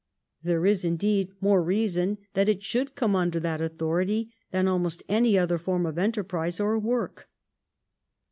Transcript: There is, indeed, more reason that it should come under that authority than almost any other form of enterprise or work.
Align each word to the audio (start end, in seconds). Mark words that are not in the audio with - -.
There 0.41 0.65
is, 0.65 0.83
indeed, 0.83 1.31
more 1.41 1.61
reason 1.61 2.17
that 2.33 2.49
it 2.49 2.63
should 2.63 2.95
come 2.95 3.15
under 3.15 3.39
that 3.41 3.61
authority 3.61 4.33
than 4.49 4.67
almost 4.67 5.03
any 5.07 5.37
other 5.37 5.59
form 5.59 5.85
of 5.85 5.99
enterprise 5.99 6.59
or 6.59 6.79
work. 6.79 7.29